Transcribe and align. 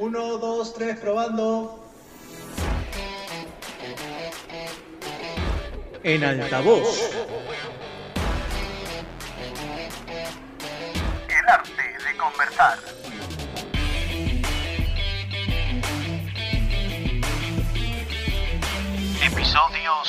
Uno, 0.00 0.38
dos, 0.38 0.72
tres, 0.72 0.98
probando. 0.98 1.78
En 6.02 6.24
altavoz. 6.24 7.12
El 11.28 11.48
arte 11.48 11.82
de 11.82 12.16
conversar. 12.16 12.78
Episodio 19.22 19.99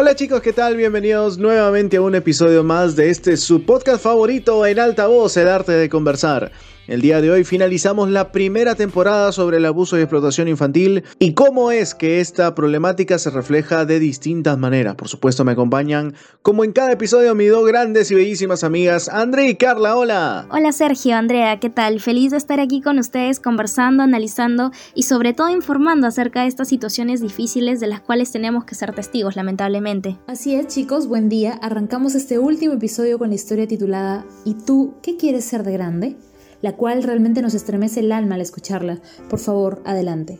Hola 0.00 0.14
chicos, 0.14 0.40
¿qué 0.42 0.52
tal? 0.52 0.76
Bienvenidos 0.76 1.38
nuevamente 1.38 1.96
a 1.96 2.00
un 2.02 2.14
episodio 2.14 2.62
más 2.62 2.94
de 2.94 3.10
este 3.10 3.36
su 3.36 3.64
podcast 3.64 4.00
favorito 4.00 4.64
en 4.64 4.78
altavoz, 4.78 5.36
el 5.36 5.48
arte 5.48 5.72
de 5.72 5.88
conversar. 5.88 6.52
El 6.88 7.02
día 7.02 7.20
de 7.20 7.30
hoy 7.30 7.44
finalizamos 7.44 8.08
la 8.08 8.32
primera 8.32 8.74
temporada 8.74 9.30
sobre 9.30 9.58
el 9.58 9.66
abuso 9.66 9.98
y 9.98 10.00
explotación 10.00 10.48
infantil 10.48 11.04
y 11.18 11.34
cómo 11.34 11.70
es 11.70 11.94
que 11.94 12.18
esta 12.20 12.54
problemática 12.54 13.18
se 13.18 13.28
refleja 13.28 13.84
de 13.84 14.00
distintas 14.00 14.56
maneras. 14.56 14.94
Por 14.94 15.06
supuesto 15.06 15.44
me 15.44 15.52
acompañan, 15.52 16.14
como 16.40 16.64
en 16.64 16.72
cada 16.72 16.92
episodio, 16.92 17.34
mis 17.34 17.50
dos 17.50 17.68
grandes 17.68 18.10
y 18.10 18.14
bellísimas 18.14 18.64
amigas, 18.64 19.10
André 19.10 19.50
y 19.50 19.56
Carla. 19.56 19.96
Hola. 19.96 20.46
Hola 20.50 20.72
Sergio, 20.72 21.14
Andrea, 21.14 21.60
¿qué 21.60 21.68
tal? 21.68 22.00
Feliz 22.00 22.30
de 22.30 22.38
estar 22.38 22.58
aquí 22.58 22.80
con 22.80 22.98
ustedes 22.98 23.38
conversando, 23.38 24.02
analizando 24.02 24.70
y 24.94 25.02
sobre 25.02 25.34
todo 25.34 25.50
informando 25.50 26.06
acerca 26.06 26.40
de 26.40 26.48
estas 26.48 26.68
situaciones 26.68 27.20
difíciles 27.20 27.80
de 27.80 27.88
las 27.88 28.00
cuales 28.00 28.32
tenemos 28.32 28.64
que 28.64 28.74
ser 28.74 28.94
testigos, 28.94 29.36
lamentablemente. 29.36 30.16
Así 30.26 30.54
es 30.54 30.68
chicos, 30.68 31.06
buen 31.06 31.28
día. 31.28 31.58
Arrancamos 31.60 32.14
este 32.14 32.38
último 32.38 32.72
episodio 32.72 33.18
con 33.18 33.28
la 33.28 33.34
historia 33.34 33.68
titulada 33.68 34.24
¿Y 34.46 34.54
tú 34.54 34.94
qué 35.02 35.18
quieres 35.18 35.44
ser 35.44 35.64
de 35.64 35.72
grande? 35.72 36.16
La 36.60 36.76
cual 36.76 37.02
realmente 37.02 37.42
nos 37.42 37.54
estremece 37.54 38.00
el 38.00 38.12
alma 38.12 38.34
al 38.34 38.40
escucharla. 38.40 38.98
Por 39.28 39.38
favor, 39.38 39.82
adelante. 39.84 40.38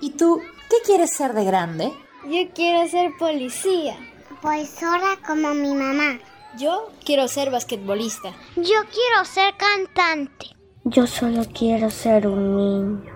¿Y 0.00 0.10
tú 0.10 0.40
qué 0.68 0.76
quieres 0.84 1.10
ser 1.10 1.32
de 1.32 1.44
grande? 1.44 1.92
Yo 2.24 2.50
quiero 2.54 2.88
ser 2.88 3.12
policía. 3.18 3.96
Profesora 4.40 5.18
como 5.26 5.54
mi 5.54 5.74
mamá. 5.74 6.18
Yo 6.58 6.90
quiero 7.04 7.28
ser 7.28 7.50
basquetbolista. 7.50 8.30
Yo 8.56 8.62
quiero 8.62 9.24
ser 9.24 9.54
cantante. 9.56 10.48
Yo 10.84 11.06
solo 11.06 11.44
quiero 11.52 11.90
ser 11.90 12.26
un 12.26 12.56
niño. 12.56 13.13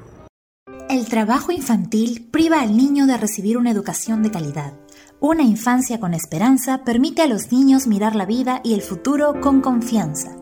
El 0.89 1.07
trabajo 1.07 1.53
infantil 1.53 2.27
priva 2.31 2.63
al 2.63 2.75
niño 2.75 3.07
de 3.07 3.19
recibir 3.19 3.59
una 3.59 3.71
educación 3.71 4.23
de 4.23 4.31
calidad. 4.31 4.73
Una 5.21 5.43
infancia 5.43 6.01
con 6.01 6.15
esperanza 6.15 6.83
permite 6.83 7.21
a 7.21 7.27
los 7.27 7.53
niños 7.53 7.87
mirar 7.87 8.17
la 8.17 8.25
vida 8.25 8.63
y 8.65 8.73
el 8.73 8.81
futuro 8.81 9.35
con 9.43 9.61
confianza. 9.61 10.35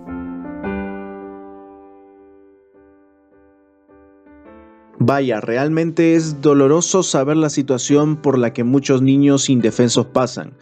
Vaya, 5.00 5.40
realmente 5.40 6.14
es 6.14 6.40
doloroso 6.40 7.02
saber 7.02 7.36
la 7.36 7.50
situación 7.50 8.14
por 8.14 8.38
la 8.38 8.52
que 8.52 8.62
muchos 8.62 9.02
niños 9.02 9.50
indefensos 9.50 10.06
pasan. 10.06 10.52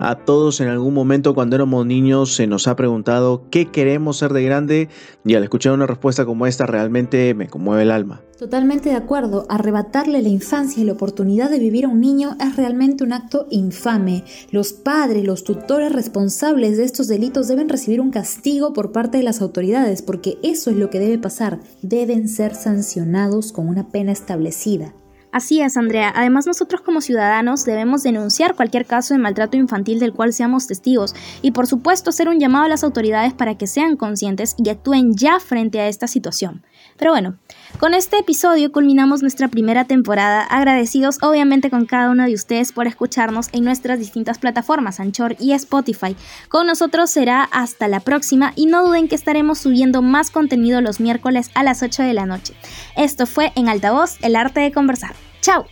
A 0.00 0.16
todos 0.16 0.60
en 0.60 0.68
algún 0.68 0.92
momento 0.92 1.34
cuando 1.34 1.54
éramos 1.54 1.86
niños 1.86 2.34
se 2.34 2.48
nos 2.48 2.66
ha 2.66 2.74
preguntado 2.74 3.44
qué 3.50 3.70
queremos 3.70 4.16
ser 4.16 4.32
de 4.32 4.42
grande 4.42 4.88
y 5.24 5.34
al 5.34 5.44
escuchar 5.44 5.72
una 5.72 5.86
respuesta 5.86 6.26
como 6.26 6.46
esta 6.46 6.66
realmente 6.66 7.32
me 7.34 7.48
conmueve 7.48 7.82
el 7.82 7.92
alma. 7.92 8.20
Totalmente 8.38 8.88
de 8.88 8.96
acuerdo, 8.96 9.46
arrebatarle 9.48 10.20
la 10.20 10.28
infancia 10.28 10.82
y 10.82 10.86
la 10.86 10.94
oportunidad 10.94 11.48
de 11.48 11.60
vivir 11.60 11.84
a 11.84 11.88
un 11.88 12.00
niño 12.00 12.36
es 12.40 12.56
realmente 12.56 13.04
un 13.04 13.12
acto 13.12 13.46
infame. 13.50 14.24
Los 14.50 14.72
padres, 14.72 15.24
los 15.24 15.44
tutores 15.44 15.92
responsables 15.92 16.76
de 16.76 16.84
estos 16.84 17.06
delitos 17.06 17.46
deben 17.46 17.68
recibir 17.68 18.00
un 18.00 18.10
castigo 18.10 18.72
por 18.72 18.90
parte 18.90 19.18
de 19.18 19.24
las 19.24 19.40
autoridades 19.40 20.02
porque 20.02 20.38
eso 20.42 20.70
es 20.70 20.76
lo 20.76 20.90
que 20.90 20.98
debe 20.98 21.18
pasar, 21.18 21.60
deben 21.82 22.28
ser 22.28 22.56
sancionados 22.56 23.52
con 23.52 23.68
una 23.68 23.88
pena 23.88 24.10
establecida. 24.10 24.92
Así 25.34 25.60
es, 25.60 25.76
Andrea. 25.76 26.12
Además, 26.14 26.46
nosotros 26.46 26.80
como 26.82 27.00
ciudadanos 27.00 27.64
debemos 27.64 28.04
denunciar 28.04 28.54
cualquier 28.54 28.86
caso 28.86 29.14
de 29.14 29.18
maltrato 29.18 29.56
infantil 29.56 29.98
del 29.98 30.12
cual 30.12 30.32
seamos 30.32 30.68
testigos 30.68 31.12
y, 31.42 31.50
por 31.50 31.66
supuesto, 31.66 32.10
hacer 32.10 32.28
un 32.28 32.38
llamado 32.38 32.66
a 32.66 32.68
las 32.68 32.84
autoridades 32.84 33.34
para 33.34 33.56
que 33.58 33.66
sean 33.66 33.96
conscientes 33.96 34.54
y 34.58 34.68
actúen 34.68 35.16
ya 35.16 35.40
frente 35.40 35.80
a 35.80 35.88
esta 35.88 36.06
situación. 36.06 36.62
Pero 36.96 37.10
bueno, 37.10 37.36
con 37.80 37.94
este 37.94 38.18
episodio 38.18 38.70
culminamos 38.70 39.22
nuestra 39.22 39.48
primera 39.48 39.86
temporada, 39.86 40.42
agradecidos 40.42 41.18
obviamente 41.20 41.68
con 41.68 41.86
cada 41.86 42.10
uno 42.10 42.26
de 42.26 42.34
ustedes 42.34 42.70
por 42.70 42.86
escucharnos 42.86 43.48
en 43.50 43.64
nuestras 43.64 43.98
distintas 43.98 44.38
plataformas, 44.38 45.00
Anchor 45.00 45.34
y 45.40 45.50
Spotify. 45.50 46.14
Con 46.48 46.68
nosotros 46.68 47.10
será 47.10 47.42
hasta 47.42 47.88
la 47.88 47.98
próxima 47.98 48.52
y 48.54 48.66
no 48.66 48.86
duden 48.86 49.08
que 49.08 49.16
estaremos 49.16 49.58
subiendo 49.58 50.00
más 50.00 50.30
contenido 50.30 50.80
los 50.80 51.00
miércoles 51.00 51.50
a 51.54 51.64
las 51.64 51.82
8 51.82 52.04
de 52.04 52.14
la 52.14 52.26
noche. 52.26 52.54
Esto 52.96 53.26
fue 53.26 53.50
En 53.56 53.68
Altavoz, 53.68 54.18
el 54.22 54.36
arte 54.36 54.60
de 54.60 54.70
conversar. 54.70 55.23
¡Chao! 55.44 55.66